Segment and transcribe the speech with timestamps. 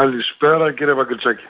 [0.00, 1.44] Καλησπέρα κύριε Βαγγελτσάκη.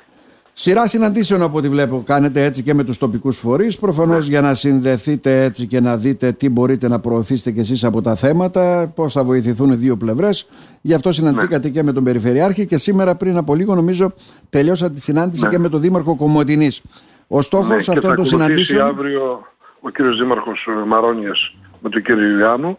[0.52, 4.30] Σειρά συναντήσεων από ό,τι βλέπω κάνετε έτσι και με τους τοπικούς φορείς προφανώς Ναι.
[4.30, 8.14] για να συνδεθείτε έτσι και να δείτε τι μπορείτε να προωθήσετε κι εσείς από τα
[8.17, 10.48] θέματα πώς θα βοηθηθούν οι δύο πλευρές
[10.80, 14.12] γι' αυτό συναντηθήκατε και με τον Περιφερειάρχη και σήμερα πριν από λίγο νομίζω
[14.51, 15.51] τελειώσατε τη συνάντηση Ναι.
[15.51, 16.83] και με τον Δήμαρχο Κομωτινής
[17.29, 19.47] ο στόχος Ναι, και αυτών θα των ακολουθήσει συναντήσεων αύριο
[19.81, 22.79] ο κύριος Δήμαρχος ε, Μαρόνιας με τον κύριο Ιωάννου,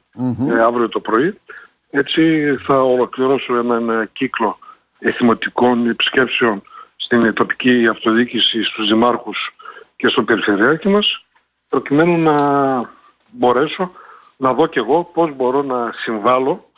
[0.49, 1.37] ε, αύριο το πρωί.
[1.89, 2.21] Έτσι
[2.65, 4.57] θα ολοκληρώσω έναν ε, κύκλο
[4.99, 6.61] εθιμοτικών επισκέψεων
[6.95, 9.55] στην τοπική αυτοδιοίκηση στους δημάρχους
[9.95, 11.25] και στον περιφερειάρχη μας
[11.69, 12.35] προκειμένου να
[13.31, 13.91] μπορέσω
[14.37, 16.69] να δω και εγώ πώς μπορώ να συμβάλλω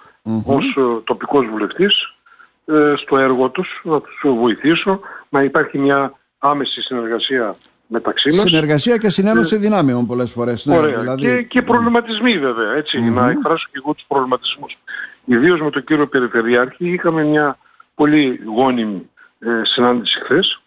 [0.45, 2.15] ως ε, τοπικός βουλευτής
[2.65, 4.99] ε, στο έργο τους, να τους βοηθήσω,
[5.29, 7.55] να υπάρχει μια άμεση συνεργασία
[7.87, 8.39] μεταξύ μας.
[8.39, 10.99] συνεργασία και συνένωση δυνάμεων πολλές φορές ναι, Ωραία.
[10.99, 14.77] δηλαδή, Και, και προβληματισμοί βέβαια, έτσι, να εκφράσω και εγώ τους προβληματισμούς.
[15.25, 17.57] Ιδίως με τον κύριο Περιφερειάρχη είχαμε μια
[17.99, 20.61] πολύ γόνιμη ε, συνάντηση χθες.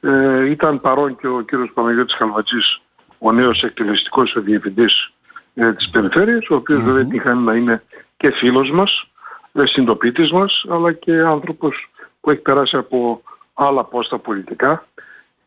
[0.00, 2.80] Ε, ήταν παρόν και ο κύριος Παναγιώτης Χαλβατζής,
[3.18, 5.12] ο νέος εκτελεστικός διευθυντής
[5.54, 7.82] ε, της Περιφέρειας, ο οποίος βέβαια τύχανε να είναι
[8.16, 9.10] και φίλος μας,
[9.52, 13.22] ε, συντοπίτης μας, αλλά και άνθρωπος που έχει περάσει από
[13.54, 14.86] άλλα πόστα πολιτικά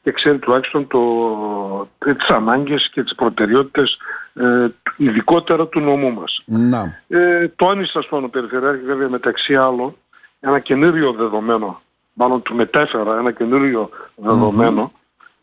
[0.04, 1.02] και ξέρει τουλάχιστον το,
[2.06, 3.98] ε, τις ανάγκες και τις προτεραιότητες
[4.34, 4.68] ε,
[4.98, 6.42] ειδικότερα του νομού μας.
[6.46, 7.02] να.
[7.08, 9.96] Ε, τόνισα στον Περιφερειάρχης βέβαια μεταξύ άλλων
[10.42, 11.82] ένα καινούριο δεδομένο,
[12.14, 14.92] μάλλον του μετέφερα ένα καινούριο δεδομένο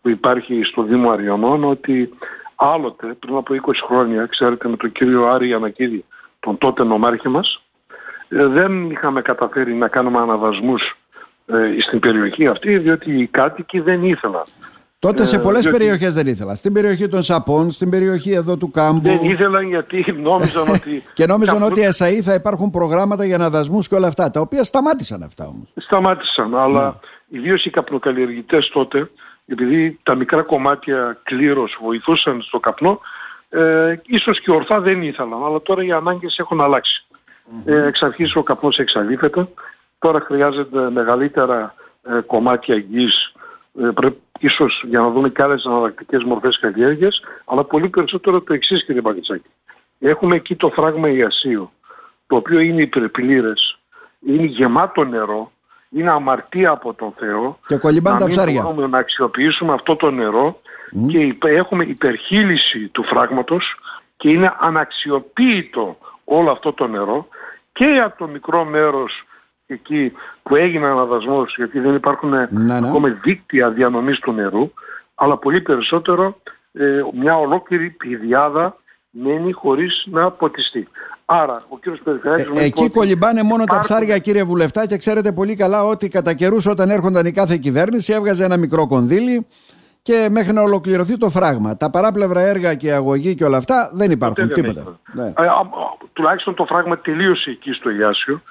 [0.03, 2.11] που υπάρχει στο Δήμο Αριανών ότι
[2.55, 6.05] άλλοτε πριν από 20 χρόνια, ξέρετε με τον κύριο Άρη Ανακίδη,
[6.41, 7.63] τον τότε νομάρχη μας,
[8.29, 10.97] ε, δεν είχαμε καταφέρει να κάνουμε αναδασμούς
[11.47, 14.45] ε, στην περιοχή αυτή διότι οι κάτοικοι δεν ήθελαν.
[15.01, 16.55] Τότε σε Ε, πολλές διότι- περιοχές δεν ήθελα.
[16.55, 19.01] Στην περιοχή των Σαπών, στην περιοχή εδώ του Κάμπου.
[19.03, 21.03] Δεν ήθελαν γιατί νόμιζαν ότι...
[21.15, 24.65] Και νόμιζαν κάπου- ότι ΕΣΑΗ θα υπάρχουν προγράμματα για αναδασμούς και όλα αυτά, τα οποία
[24.65, 25.73] σταμάτησαν αυτά όμως.
[25.77, 29.11] Σταμάτησαν, αλλά ιδίως οι καπνοκαλλιεργητές τότε,
[29.47, 33.01] επειδή τα μικρά κομμάτια κλήρως βοηθούσαν στο καπνό,
[33.49, 37.07] ε, ίσως και ορθά δεν ήθελαν, αλλά τώρα οι ανάγκες έχουν αλλάξει.
[37.65, 39.49] Ε, εξ αρχής ο καπνός εξαλείφεται,
[39.99, 43.33] τώρα χρειάζεται μεγαλύτερα ε, κομμάτια γης,
[43.83, 48.53] ε, πρέπει ίσως για να δούμε και άλλες αναλλακτικές μορφές καλλιέργειας, αλλά πολύ περισσότερο το
[48.55, 49.49] εξής κύριε Μπαγκητσάκη.
[49.99, 51.71] Έχουμε εκεί το φράγμα Ιασίου,
[52.27, 53.79] το οποίο είναι υπερπλήρες,
[54.27, 55.53] είναι γεμάτο νερό,
[55.91, 57.59] είναι αμαρτία από τον Θεό.
[57.67, 58.63] Και κολυμπάνε να τα μην ψάρια.
[58.63, 60.61] μπορούμε να αξιοποιήσουμε αυτό το νερό
[61.09, 63.75] και υπε- έχουμε υπερχείληση του φράγματος
[64.17, 67.29] και είναι αναξιοποίητο όλο αυτό το νερό
[67.73, 69.23] και από το μικρό μέρος
[69.71, 70.13] εκεί
[70.43, 72.47] που έγινε αναδασμός γιατί δεν υπάρχουν Ναι,
[72.81, 72.89] ναι.
[72.89, 74.71] ακόμα δίκτυα διανομής του νερού
[75.15, 76.41] αλλά πολύ περισσότερο
[76.73, 78.77] ε, μια ολόκληρη πηδιάδα
[79.11, 80.89] μένει χωρίς να ποτιστεί.
[81.25, 84.43] Άρα ο κύριος Περιφερειάρχης μου Ε, είπε εκεί ότι κολυμπάνε μόνο τα υπάρχουν- ψάρια, κύριε
[84.43, 88.57] Βουλευτά, και ξέρετε πολύ καλά ότι κατά καιρούς όταν έρχονταν η κάθε κυβέρνηση έβγαζε ένα
[88.57, 89.47] μικρό κονδύλι
[90.03, 91.77] και μέχρι να ολοκληρωθεί το φράγμα.
[91.77, 94.99] Τα παράπλευρα έργα και αγωγή και όλα αυτά δεν υπάρχουν Ποτέ δεν τίποτα.
[95.11, 95.35] έγινε.
[95.37, 95.45] Ναι.
[95.45, 95.65] Ε, α, α,
[96.13, 98.43] τουλάχιστον το φράγμα τελείωσε εκεί στο Ιάσιο.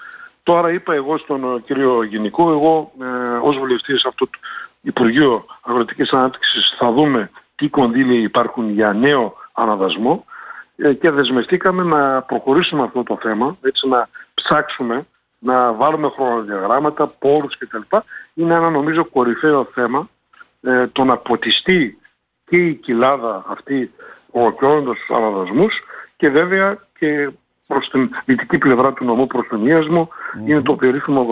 [0.48, 4.38] Τώρα είπα εγώ στον ε, κύριο Γενικό, εγώ ε, ως βουλευτής αυτό το
[4.82, 10.26] Υπουργείο Αγροτικής Ανάπτυξης θα δούμε τι κονδύλια υπάρχουν για νέο αναδασμό
[10.76, 15.06] ε, και δεσμευτήκαμε να προχωρήσουμε αυτό το θέμα, έτσι να ψάξουμε,
[15.40, 17.98] να βάλουμε χρονοδιαγράμματα, πόρους κτλ.
[18.34, 20.10] Είναι ένα νομίζω κορυφαίο θέμα
[20.92, 22.00] το να ποτιστεί
[22.50, 23.94] και η κοιλάδα αυτή
[24.32, 25.74] ολοκληρώνοντας τους αναδασμούς
[26.18, 27.30] και βέβαια και
[27.68, 30.10] προς την δυτική πλευρά του νομού προς τον Ιασμο
[30.48, 31.26] είναι το περίφημο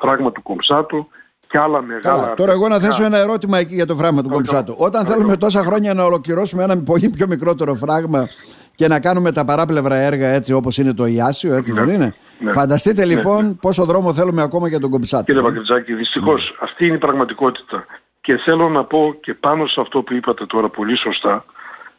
[0.00, 1.08] φράγμα του Κομψάτου
[1.48, 2.20] και άλλα μεγάλα...
[2.20, 4.58] Καλά, τώρα εγώ να θέσω ένα ερώτημα εκεί για το φράγμα του Παρακαλώ.
[4.58, 4.74] Κομψάτου.
[4.78, 5.16] Όταν Παρακαλώ.
[5.16, 8.28] θέλουμε τόσα χρόνια να ολοκληρώσουμε ένα πολύ πιο μικρότερο φράγμα
[8.74, 12.52] και να κάνουμε τα παράπλευρα έργα έτσι όπως είναι το Ιάσιο, έτσι δεν είναι; Ναι.
[12.52, 15.24] Φανταστείτε Ναι, λοιπόν πόσο δρόμο θέλουμε ακόμα για τον Κομψάτο.
[15.24, 17.84] Κύριε Βαγκριτζάκη, δυστυχώς αυτή είναι η πραγματικότητα.
[18.20, 21.44] Και θέλω να πω και πάνω σε αυτό που είπατε τώρα πολύ σωστά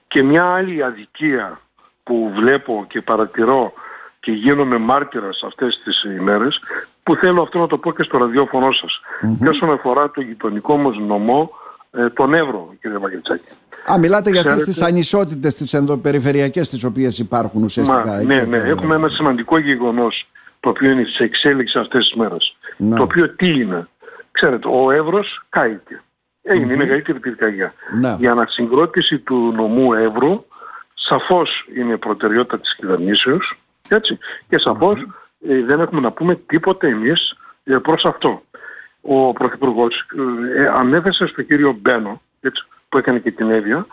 [0.08, 1.60] και μια άλλη αδικία
[2.12, 3.74] που βλέπω και παρατηρώ
[4.20, 6.60] και γίνομαι μάρτυρας αυτές τις ημέρες
[7.04, 9.02] που θέλω αυτό να το πω και στο ραδιόφωνο σας.
[9.42, 11.52] Και όσον αφορά το γειτονικό μας νομό,
[11.92, 13.44] ε, τον Εύρο, κύριε Βαγκριτζάκη.
[13.92, 18.06] Α, μιλάτε για αυτές Ξέρετε- τις ανισότητες τις ενδοπεριφερειακές τις οποίες υπάρχουν ουσιαστικά.
[18.06, 18.26] Μα, εκεί.
[18.26, 20.28] ναι, ναι, έχουμε ένα σημαντικό γεγονός
[20.60, 22.56] το οποίο είναι σε εξέλιξη αυτές τις μέρες.
[22.78, 22.96] Ναι.
[22.96, 23.88] Το οποίο τι είναι;
[24.32, 26.02] Ξέρετε, ο Εύρος κάηκε.
[26.44, 27.74] Έγινε η μεγαλύτερη πυρκαγιά.
[28.00, 28.16] Ναι.
[28.20, 30.46] Η ανασυγκρότηση του νομού Εύρου
[31.08, 34.18] σαφώς είναι προτεραιότητα της κυβερνήσεως έτσι,
[34.50, 35.00] και σαφώς
[35.48, 38.42] ε, δεν έχουμε να πούμε τίποτε εμείς ε, προς αυτό.
[39.02, 40.06] Ο Πρωθυπουργός
[40.56, 43.86] ε, ε, ανέθεσε στον κύριο Μπένο, έτσι, που έκανε και την Εύβοια,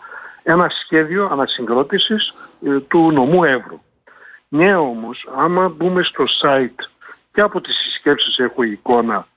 [0.43, 2.33] ένα σχέδιο ανασυγκρότησης
[2.65, 3.81] ε, του νομού Εύρου.
[4.47, 6.87] Ναι όμως, άμα μπούμε στο site
[7.33, 9.27] και από τις συσκέψεις έχω εικόνα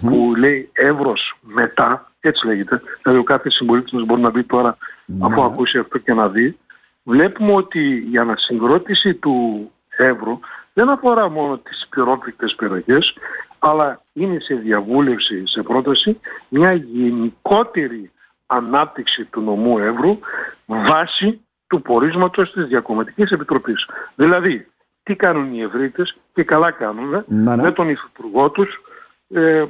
[0.00, 4.76] που λέει εύρος μετά, έτσι λέγεται, δηλαδή ο κάθε συμπολίτης μας μπορεί να μπει τώρα
[5.20, 5.46] αφού ναι.
[5.46, 6.58] ακούσει αυτό και να δει,
[7.02, 10.38] βλέπουμε ότι η ανασυγκρότηση του εύρου
[10.72, 13.14] δεν αφορά μόνο τις πυρόπληκτες περιοχές,
[13.58, 18.10] αλλά είναι σε διαβούλευση, σε πρόταση, μια γενικότερη
[18.46, 20.18] ανάπτυξη του νομού Εύρου
[20.66, 23.86] βάσει του πορίσματος της Διακομματικής Επιτροπής.
[24.14, 24.66] Δηλαδή,
[25.02, 28.80] τι κάνουν οι Ευρύτες και καλά κάνουν με τον Υφυπουργό τους
[29.28, 29.64] ε,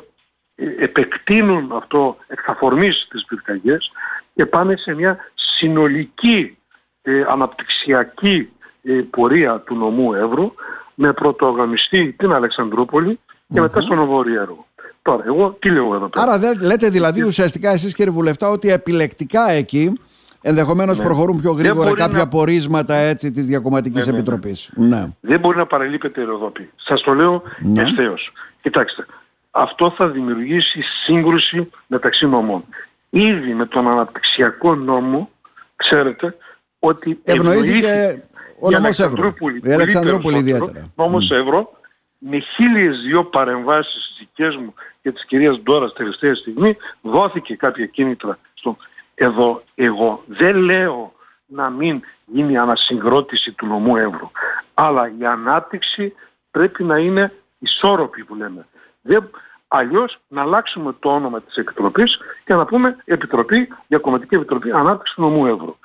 [0.54, 3.92] επεκτείνουν αυτό εξαφορμής τις πυρκαγιές
[4.34, 6.58] και πάνε σε μια συνολική
[7.02, 8.48] ε, αναπτυξιακή
[8.82, 10.52] ε, πορεία του νομού Εύρου
[10.94, 13.18] με πρωτοαγωνιστή την Αλεξανδρούπολη
[13.52, 14.66] και μετά στον Βόρειο Έργο.
[15.02, 18.70] Τώρα, εγώ τι λέω εδώ πέρα; Άρα δε, λέτε δηλαδή ουσιαστικά εσείς κύριε Βουλευτά ότι
[18.70, 20.00] επιλεκτικά εκεί
[20.42, 21.04] ενδεχομένως ναι.
[21.04, 22.28] προχωρούν πιο γρήγορα κάποια να...
[22.28, 24.22] πορίσματα έτσι της Διακομματικής ναι, ναι, ναι.
[24.22, 24.70] Επιτροπής.
[24.74, 25.06] Ναι.
[25.20, 26.70] Δεν μπορεί να παραλείπεται η Ροδόπη.
[26.76, 27.82] Σας το λέω ναι.
[27.82, 28.32] ευθέως.
[28.62, 29.06] Κοιτάξτε,
[29.50, 32.64] αυτό θα δημιουργήσει σύγκρουση μεταξύ νομών.
[33.10, 35.30] Ήδη με τον αναπτυξιακό νόμο,
[35.76, 36.36] ξέρετε,
[36.84, 38.22] ότι ευνοήθηκε
[38.58, 39.34] ο νόμος Εύρω.
[39.62, 40.92] Η Αλεξανδρούπολη ιδιαίτερα.
[40.96, 41.36] Νόμος mm.
[41.36, 41.72] Εύρω,
[42.18, 48.38] με χίλιες δυο παρεμβάσεις δικές μου και της κυρίας Ντόρας τελευταία στιγμή, δόθηκε κάποια κίνητρα
[48.54, 48.76] στο...
[49.14, 51.12] Εδώ εγώ δεν λέω
[51.46, 54.30] να μην γίνει ανασυγκρότηση του νομού Εύρω.
[54.74, 56.14] Αλλά η ανάπτυξη
[56.50, 58.66] πρέπει να είναι ισόρροπη που λέμε.
[59.00, 59.30] Δεν,
[59.68, 65.22] αλλιώς να αλλάξουμε το όνομα της Επιτροπής και να πούμε Επιτροπή, Διακομματική Επιτροπή Ανάπτυξης του
[65.22, 65.76] Νομού Εύρου.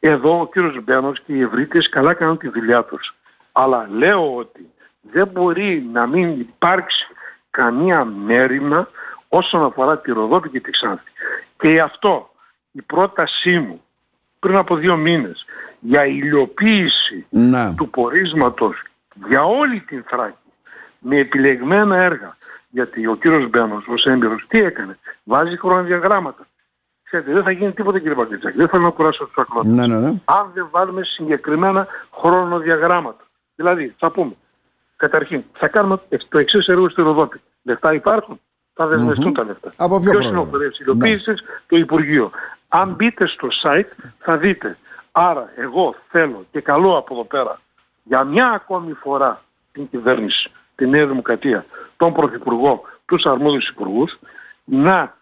[0.00, 3.14] Εδώ ο κύριος Μπένος και οι ευρύτες καλά κάνουν τη δουλειά τους.
[3.52, 4.70] Αλλά λέω ότι
[5.00, 7.06] δεν μπορεί να μην υπάρξει
[7.50, 8.88] καμία μέρημα
[9.28, 11.10] όσον αφορά τη Ροδόπη και τη Ξάνθη.
[11.58, 12.30] Και γι' αυτό
[12.72, 13.82] η πρότασή μου
[14.38, 15.44] πριν από δύο μήνες
[15.80, 17.26] για υλοποίηση
[17.76, 18.82] του πορίσματος
[19.28, 20.36] για όλη την Θράκη
[20.98, 22.36] με επιλεγμένα έργα
[22.68, 26.46] γιατί ο κύριος Μπένος ως έμπειρος τι έκανε βάζει χρονοδιαγράμματα
[27.10, 28.56] Ξέρετε, δεν θα γίνει τίποτα κύριε Παγκριτσάκη.
[28.56, 29.72] Δεν θέλω να κουράσω τους ακρότες.
[29.72, 30.20] Ναι, ναι, ναι.
[30.24, 31.86] Αν δεν βάλουμε συγκεκριμένα
[32.20, 33.24] χρονοδιαγράμματα.
[33.54, 34.32] Δηλαδή, θα πούμε,
[34.96, 37.40] καταρχήν, θα κάνουμε το εξής έργο στη Ροδότη.
[37.62, 38.40] Λεφτά υπάρχουν.
[38.74, 39.34] Θα δεσμευτούν mm-hmm.
[39.34, 39.72] τα λεφτά.
[39.76, 40.48] Από ποιο Ποιος είναι ο
[40.80, 41.48] υλοποίησης, ναι.
[41.66, 42.30] το Υπουργείο.
[42.68, 44.78] Αν μπείτε στο site θα δείτε.
[45.12, 47.60] Άρα εγώ θέλω και καλώ από εδώ πέρα
[48.02, 49.42] για μια ακόμη φορά
[49.72, 51.66] την κυβέρνηση, την Νέα Δημοκρατία,
[51.96, 54.18] τον Πρωθυπουργό, τους αρμόδιους υπουργούς,
[54.64, 55.18] να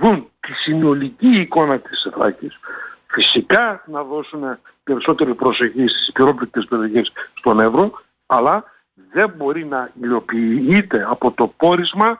[0.00, 2.58] δουν τη συνολική εικόνα της Θράκης,
[3.06, 7.90] φυσικά να δώσουν περισσότερη προσοχή στις πυρόπληκτες περιοχές στον Εύρο,
[8.26, 8.64] αλλά
[9.12, 12.18] δεν μπορεί να υλοποιείται από το πόρισμα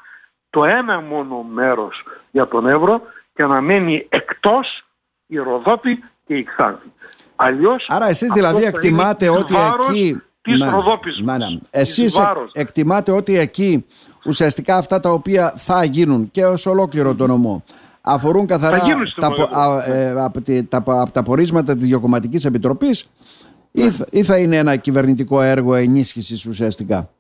[0.51, 3.03] το ένα μόνο μέρος για τον Εύρο
[3.35, 4.87] και να μένει εκτός
[5.27, 6.93] η Ροδόπη και η Ξάνθη.
[7.37, 9.55] Αλλιώς, Άρα εσείς δηλαδή εκτιμάτε ότι
[9.89, 10.23] εκεί...
[10.53, 11.47] Της ναι, Ροδόπης ναι, ναι.
[11.71, 12.19] Εσείς
[12.53, 13.87] εκτιμάτε ότι εκεί
[14.27, 17.65] ουσιαστικά αυτά τα οποία θα γίνουν και ως ολόκληρο το νομό
[18.01, 18.79] αφορούν καθαρά
[19.17, 23.11] τα, ε, από, τα, από τα πορίσματα της Διακομματικής Επιτροπής
[23.71, 23.85] ναι.
[23.85, 27.11] ή, ή, θα είναι ένα κυβερνητικό έργο ενίσχυσης ουσιαστικά;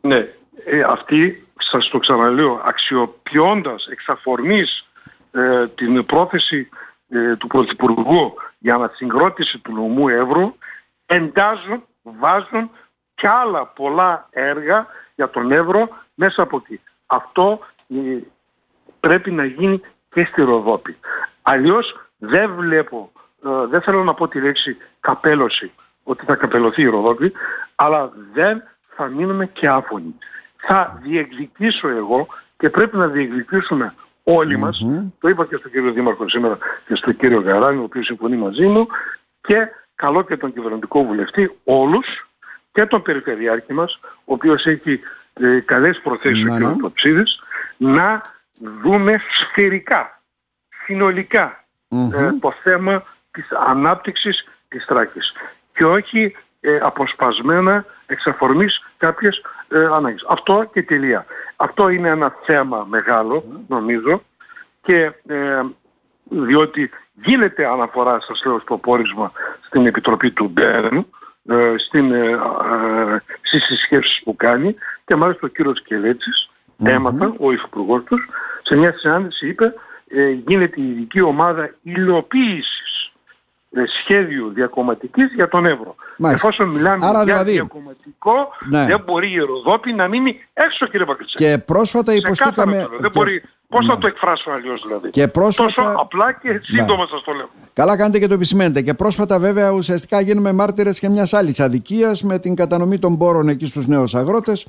[0.00, 0.16] Ναι,
[0.64, 4.86] ε, αυτή σας το ξαναλέω αξιοποιώντας εξαφορμής
[5.32, 6.68] ε, την πρόθεση
[7.08, 10.54] ε, του Πρωθυπουργού για ανασυγκρότηση του νομού Εύρου
[11.06, 12.70] εντάζουν, βάζουν
[13.14, 16.80] και άλλα πολλά έργα για τον Εύρο μέσα από εκεί.
[17.06, 17.58] Αυτό
[17.88, 18.18] ε,
[19.00, 19.80] πρέπει να γίνει
[20.10, 20.96] και στη Ροδόπη.
[21.42, 23.12] Αλλιώς δεν βλέπω,
[23.44, 27.32] ε, δεν θέλω να πω τη λέξη καπέλωση, ότι θα καπελωθεί η Ροδόπη,
[27.74, 30.14] αλλά δεν θα μείνουμε και άφωνοι.
[30.56, 34.86] Θα διεκδικήσω εγώ και πρέπει να διεκδικήσουμε όλοι μας,
[35.20, 38.66] το είπα και στον κύριο Δήμαρχο σήμερα και στον κύριο Γαράνη, ο οποίος συμφωνεί μαζί
[38.66, 38.86] μου,
[39.40, 42.06] και καλό και τον κυβερνητικό βουλευτή, όλους,
[42.72, 45.00] και τον Περιφερειάρχη μας, ο οποίος έχει
[45.32, 46.78] ε, καλές προθέσεις ο κ.
[46.80, 47.42] Ποψίδης,
[47.76, 48.22] να
[48.82, 50.22] δούμε σφαιρικά,
[50.88, 55.32] ε, το θέμα της ανάπτυξης της Τράκης
[55.74, 60.24] και όχι ε, αποσπασμένα εξ αφορμής κάποιες ε, ανάγκες.
[60.28, 61.26] Αυτό και τελεία.
[61.56, 64.22] Αυτό είναι ένα θέμα μεγάλο νομίζω
[64.82, 65.62] και ε,
[66.24, 69.32] διότι γίνεται αναφορά σας λέω στο πόρισμα
[69.66, 71.06] στην Επιτροπή του Μπέρν
[71.46, 72.36] ε, στην, ε, ε,
[73.42, 76.50] στις συσκέψεις που κάνει και μάλιστα ο κύριος Κελέτσης
[76.84, 78.28] έμαθα, ο υφυπουργός τους,
[78.62, 79.74] σε μια συνάντηση είπε
[80.08, 82.93] ε, γίνεται η ειδική ομάδα υλοποίησης
[83.74, 85.94] ε, σχέδιου διακομματικής για τον Εύρο.
[86.18, 86.48] Μάλιστα.
[86.48, 88.34] Εφόσον μιλάμε Άρα, για δηλαδή, διακομματικό,
[88.70, 88.84] ναι.
[88.84, 91.36] δεν μπορεί η Ροδόπη να μείνει έξω κύριε Πακριτσέ.
[91.36, 92.86] Και πρόσφατα υποστήκαμε...
[93.00, 93.42] Δεν μπορεί
[93.74, 95.72] Πώς θα το εκφράσω αλλιώς δηλαδή; Και πρόσφατα...
[95.74, 97.08] Τόσο απλά και σύντομα ναι.
[97.10, 97.48] σας το λέω.
[97.72, 98.82] Καλά κάνετε και το επισημαίνετε.
[98.82, 103.48] Και πρόσφατα βέβαια ουσιαστικά γίνουμε μάρτυρες και μιας άλλης αδικίας με την κατανομή των πόρων
[103.48, 104.66] εκεί στους νέους αγρότες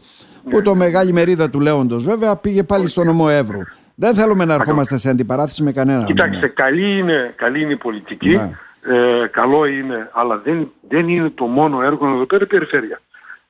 [0.50, 0.62] που ναι.
[0.62, 3.60] το μεγάλη μερίδα του Λέοντος βέβαια πήγε πάλι στο νομό Εύρου.
[3.96, 6.06] Δεν θέλουμε να ερχόμαστε σε αντιπαράθεση με κανέναν.
[6.06, 8.58] Κοιτάξτε, καλή είναι, καλή είναι η πολιτική, ναι.
[8.88, 13.01] Ε, καλό είναι, αλλά δεν, δεν είναι το μόνο έργο εδώ πέρα η περιφέρεια.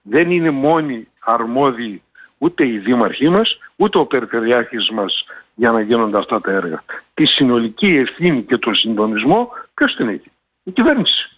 [0.01, 2.01] Δεν είναι μόνοι αρμόδιοι
[2.37, 5.25] ούτε οι δήμαρχοί μας, ούτε ο περιφερειάρχης μας
[5.55, 6.83] για να γίνονται αυτά τα έργα.
[7.13, 10.31] Τη συνολική ευθύνη και τον συντονισμό ποιος την έχει;
[10.63, 11.29] Η κυβέρνηση.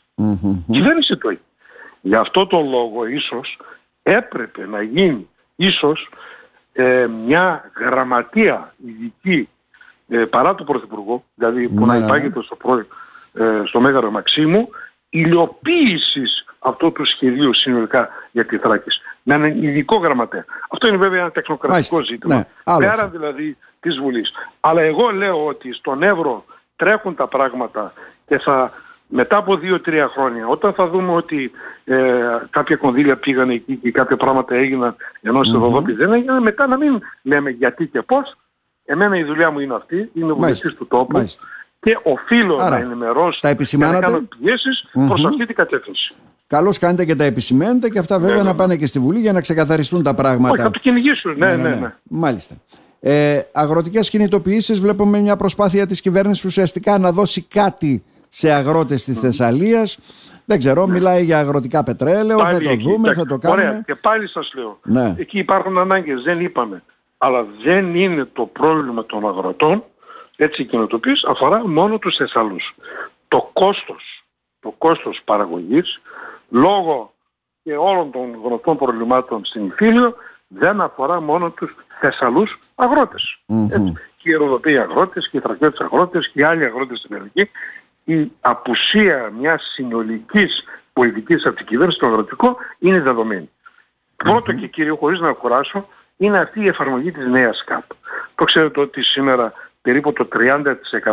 [0.68, 1.42] Η κυβέρνηση το έχει.
[2.02, 3.60] Γι' αυτό το λόγο ίσως
[4.04, 6.10] έπρεπε να γίνει ίσως
[6.74, 9.50] ε, μια γραμματεία ειδική
[10.08, 12.06] ε, παρά του Πρωθυπουργού, δηλαδή που να ναι, ναι, ναι.
[12.06, 12.86] υπάγεται στο, προ, ε,
[13.66, 14.70] στο Μέγαρο Μαξίμου,
[15.10, 19.02] υλοποίησης αυτού του σχεδίου συνολικά για τη Θράκης.
[19.24, 20.46] Με έναν ειδικό γραμματέα.
[20.70, 22.36] Αυτό είναι βέβαια ένα τεχνοκρατικό ζήτημα.
[22.36, 22.44] Ναι,
[22.78, 24.32] πέρα δηλαδή της Βουλής.
[24.60, 27.94] Αλλά εγώ λέω ότι στον Εύρο τρέχουν τα πράγματα
[28.28, 28.72] και θα
[29.08, 31.52] μετά από δύο-τρία χρόνια, όταν θα δούμε ότι
[31.86, 35.84] ε, κάποια κονδύλια πήγαν εκεί και κάποια πράγματα έγιναν ενώ στη mm-hmm.
[35.84, 38.38] δεν έγιναν, μετά να μην λέμε γιατί και πώς.
[38.86, 41.48] Εμένα η δουλειά μου είναι αυτή, είμαι βουλευτής του τόπου Μάλιστα.
[41.80, 45.08] Και οφείλω Άρα, να ενημερώσω τα και να κάνω πιέσεις mm-hmm.
[45.08, 46.16] προς αυτή την κατεύθυνση.
[46.48, 48.58] Καλώς κάνετε και τα επισημαίνετε και αυτά βέβαια ναι, να ναι.
[48.58, 50.54] πάνε και στη Βουλή για να ξεκαθαριστούν τα πράγματα.
[50.54, 51.76] Όχι, θα το κυνηγήσουν, ναι, ναι, ναι.
[51.76, 51.94] ναι.
[52.04, 52.56] Μάλιστα.
[53.00, 59.20] Ε, αγροτικές κινητοποιήσεις βλέπουμε μια προσπάθεια της κυβέρνησης ουσιαστικά να δώσει κάτι σε αγρότες της
[59.20, 59.98] Θεσσαλίας.
[60.46, 63.62] Δεν ξέρω, μιλάει για αγροτικά πετρέλαιο, θα το δούμε, θα το κάνουμε.
[63.62, 65.16] Ωραία, και πάλι σας λέω, ναι.
[65.18, 66.84] εκεί υπάρχουν ανάγκες, δεν είπαμε.
[67.18, 69.84] Αλλά δεν είναι το πρόβλημα των αγροτών,
[70.38, 72.76] έτσι η κοινοτοπής αφορά μόνο τους Θεσσαλούς.
[73.28, 74.24] Το κόστος,
[74.60, 76.02] το κόστος παραγωγής,
[76.50, 77.14] λόγω
[77.64, 80.16] και όλων των γνωστών προβλημάτων στην Ιφίλιο,
[80.48, 83.40] δεν αφορά μόνο τους Θεσσαλούς αγρότες.
[83.70, 83.94] Έτσι.
[84.18, 87.50] Και οι Ευρωπαίοι αγρότες και οι Θρακιώτες αγρότες και οι άλλοι αγρότες στην Ελληνική
[88.04, 90.64] η απουσία μιας συνολικής
[90.94, 93.50] πολιτικής από την κυβέρνηση στο αγροτικό είναι δεδομένη.
[94.16, 97.84] Πρώτο και κύριο, χωρίς να κουράσω, είναι αυτή η εφαρμογή της νέας ΚΑΠ.
[98.36, 99.54] Το ξέρετε ότι σήμερα
[99.88, 100.28] περίπου το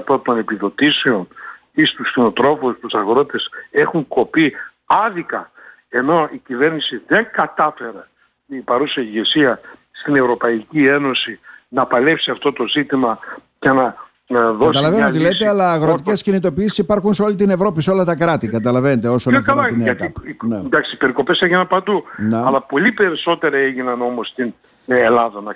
[0.08, 1.28] 30% των επιδοτήσεων
[1.72, 4.52] ή στους κοινοτρόφους, στους αγρότες έχουν κοπεί
[4.86, 5.50] άδικα,
[5.88, 8.06] ενώ η κυβέρνηση δεν κατάφερε
[8.46, 11.38] η παρούσα ηγεσία στην Ευρωπαϊκή Ένωση
[11.68, 13.18] να παλέψει αυτό το ζήτημα
[13.58, 17.90] και να δώσει Καταλαβαίνω τι λέτε, αλλά αγροτικές κινητοποιήσεις υπάρχουν σε όλη την Ευρώπη, σε
[17.90, 18.48] όλα τα κράτη.
[18.48, 19.96] Καταλαβαίνετε όσον αφορά την νέα
[20.42, 20.56] ναι.
[20.56, 22.04] Εντάξει, οι περικοπές έγιναν παντού.
[22.16, 22.36] Ναι.
[22.36, 24.54] Αλλά πολύ περισσότερα έγιναν όμως στην
[24.86, 25.52] ε, Ελλάδα, να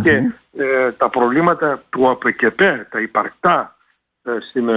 [0.00, 3.76] ξερετε Και ε, τα προβλήματα του ΑΠΚΠ, τα υπαρκτά
[4.22, 4.68] ε, στην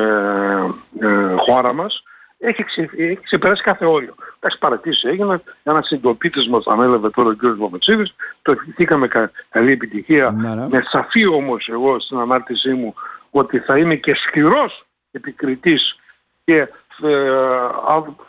[1.38, 2.04] χώρα μας,
[2.42, 4.16] έχει, ξε, έχει ξεπεράσει κάθε όριο.
[4.40, 7.46] Εντάξει, παρατήσεις έγιναν, ένας συντοπίτης μας ανέλαβε τώρα ο κ.
[7.58, 10.68] Βαμετσίδης, το ευχηθήκαμε κα, καλή επιτυχία, ναι, ναι.
[10.68, 12.94] με σαφή όμως εγώ στην ανάρτησή μου
[13.32, 15.96] ότι θα είμαι και σκληρός επικριτής
[16.44, 16.68] και ε,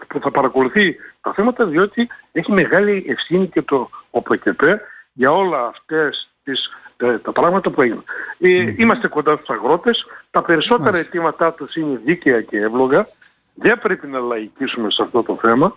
[0.09, 4.61] που θα παρακολουθεί τα θέματα διότι έχει μεγάλη ευθύνη και το ΟΠΕΚΕΠ
[5.13, 8.05] για όλα αυτές τις, ε, τα πράγματα που έγιναν.
[8.39, 13.09] Ε, είμαστε κοντά στους αγρότες, τα περισσότερα αιτήματά τους είναι δίκαια και εύλογα,
[13.55, 15.77] δεν πρέπει να λαϊκίσουμε σε αυτό το θέμα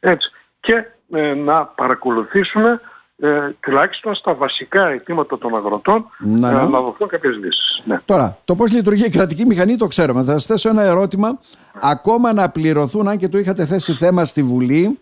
[0.00, 0.30] έτσι,
[0.60, 2.80] και ε, να παρακολουθήσουμε
[3.18, 6.68] ε, τουλάχιστον στα βασικά αιτήματα των αγροτών να, ναι.
[6.68, 7.82] να δοθούν κάποιες λύσεις.
[7.84, 8.00] Ναι.
[8.04, 10.22] Τώρα, το πώς λειτουργεί η κρατική μηχανή το ξέρουμε.
[10.22, 11.38] Θα σας θέσω ένα ερώτημα.
[11.80, 14.98] Ακόμα να πληρωθούν, αν και το είχατε θέσει θέμα στη Βουλή,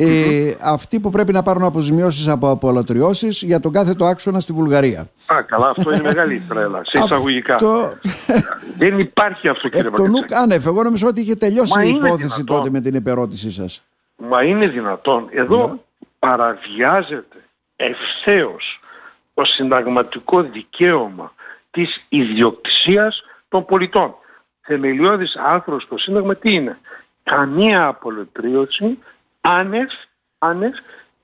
[0.00, 4.52] ε, αυτοί που πρέπει να πάρουν αποζημιώσεις από απολωτριώσεις για τον κάθε το άξονα στη
[4.52, 5.00] Βουλγαρία.
[5.26, 6.80] Α, καλά, αυτό είναι μεγάλη τρέλα.
[6.84, 7.54] Σε εισαγωγικά.
[7.54, 7.92] Αυτό...
[8.78, 9.90] Δεν υπάρχει αυτό, κύριε
[10.22, 13.82] Εκ άνευ, εγώ νομίζω ότι είχε τελειώσει η υπόθεση τότε με την υπερώτησή σας.
[14.16, 15.28] Μα είναι δυνατόν.
[15.30, 15.78] Εδώ ναι.
[16.18, 17.36] παραβιάζεται
[17.76, 18.80] ευθέως
[19.34, 21.32] το συνταγματικό δικαίωμα
[21.70, 24.14] της ιδιοκτησίας των πολιτών.
[24.60, 26.78] Θεμελιώδης άνθρωπος στο Σύνταγμα τι είναι;
[27.22, 28.98] Καμία απολωτρίωση
[29.40, 29.90] άνευ,
[30.38, 30.74] άνευ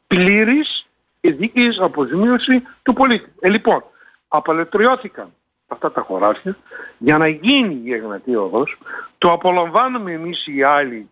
[0.07, 0.87] πλήρης
[1.21, 3.33] και δίκαιης αποζημίωση του πολίτη.
[3.41, 3.85] Ε, λοιπόν,
[4.29, 5.35] απαλωτριώθηκαν
[5.69, 6.57] αυτά τα χωράφια
[6.99, 8.79] για να γίνει η Εγνατή Οδός.
[9.19, 11.09] Το απολαμβάνουμε εμείς οι άλλοι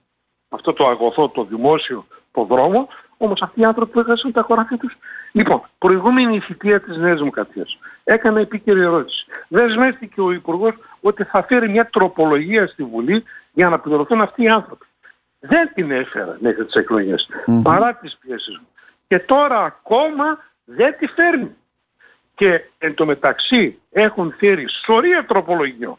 [0.48, 4.76] αυτό το αγωθό, το δημόσιο, το δρόμο, όμως αυτοί οι άνθρωποι που έχασαν τα χωράφια
[4.76, 4.96] τους.
[5.32, 9.26] Λοιπόν, προηγούμενη η θητεία της Νέας Δημοκρατίας έκανε επίκαιρη ερώτηση.
[9.48, 14.48] Δεσμεύτηκε ο Υπουργός ότι θα φέρει μια τροπολογία στη Βουλή για να πληρωθούν αυτοί οι
[14.48, 14.86] άνθρωποι
[15.44, 17.28] δεν την έφερα μέχρι τις εκλογες
[17.62, 18.68] παρά τις πιέσεις μου.
[19.08, 21.56] Και τώρα ακόμα δεν τη φέρνει.
[22.34, 25.98] Και εν τω μεταξύ έχουν φέρει σωρία τροπολογιών.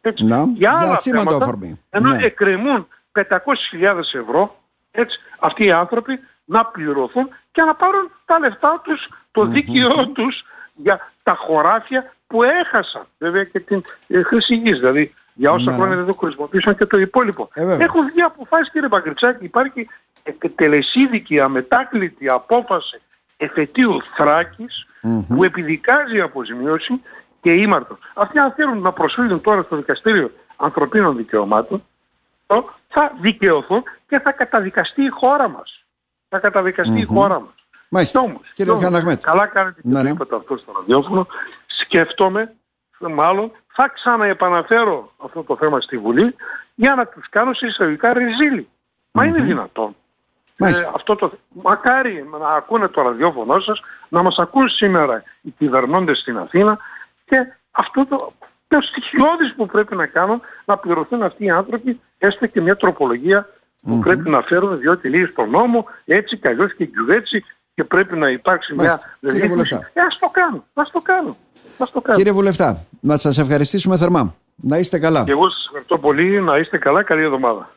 [0.00, 1.58] Έτσι, να, για άλλα θέματα,
[1.90, 2.24] ενώ ναι.
[2.24, 9.08] εκκρεμούν 500.000 ευρώ, έτσι, αυτοί οι άνθρωποι να πληρωθούν και να πάρουν τα λεφτά τους,
[9.32, 10.44] το mm δίκαιό τους
[10.74, 14.78] για τα χωράφια που έχασαν βέβαια και την ε, χρήση γης.
[14.78, 16.02] Δηλαδή για όσα Ναι, χρόνια ναι.
[16.02, 17.48] δεν το χρησιμοποίησαν και το υπόλοιπο.
[17.52, 17.84] Ε, βέβαια.
[17.84, 19.44] Έχουν βγει αποφάσεις κύριε Παγκριτσάκη.
[19.44, 19.88] Υπάρχει
[20.54, 23.00] τελεσίδικη αμετάκλητη απόφαση
[23.36, 24.86] εφετείου Θράκης
[25.28, 27.00] που επιδικάζει αποζημίωση
[27.40, 27.98] και ήμαρτος.
[28.14, 31.84] Αυτοί αν θέλουν να προσφύγουν τώρα στο δικαστήριο ανθρωπίνων δικαιωμάτων
[32.46, 35.84] το θα δικαιωθούν και θα καταδικαστεί η χώρα μας.
[36.28, 37.54] Θα καταδικαστεί η χώρα μας.
[37.88, 38.20] Μάλιστα.
[38.20, 39.20] Κι όμως, Κύριε κι όμως, Χαναχμέτ.
[39.22, 40.10] καλά κάνετε και Ναι, το ναι.
[40.10, 41.26] είπατε αυτό στο ραδιόφωνο.
[41.66, 42.54] Σκέφτομαι,
[42.98, 46.34] μάλλον, θα ξαναεπαναφέρω αυτό το θέμα στη Βουλή
[46.74, 48.68] για να τους κάνω σε εισαγωγικά ρεζίλι.
[49.12, 49.96] Μα είναι δυνατόν.
[50.58, 50.88] Μάλιστα.
[50.88, 51.32] Ε, αυτό το...
[51.48, 56.78] Μακάρι να ακούνε το ραδιόφωνο σας, να μας ακούν σήμερα οι κυβερνώντες στην Αθήνα
[57.24, 58.32] και αυτό το,
[58.68, 63.48] το στοιχειώδης που πρέπει να κάνουν να πληρωθούν αυτοί οι άνθρωποι έστω και μια τροπολογία
[63.82, 68.16] που πρέπει να φέρουν διότι λέει στον νόμο έτσι κι αλλιώς και γιουβέτσι και πρέπει
[68.16, 69.16] να υπάρξει Μάλιστα.
[69.20, 69.74] μια Κύριε ρύθμιση.
[69.74, 70.00] Βουλευτά.
[70.00, 71.36] Ε, ας το κάνουν, ας το κάνουν.
[71.82, 72.16] Ας το κάνουν.
[72.16, 74.34] Κύριε Βουλευτά, να σας ευχαριστήσουμε θερμά.
[74.62, 75.24] Να είστε καλά.
[75.24, 77.70] Και εγώ σας ευχαριστώ πολύ, να είστε καλά, καλή εβδομάδα.